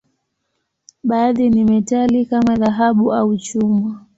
[1.03, 4.05] Baadhi ni metali, kama dhahabu au chuma.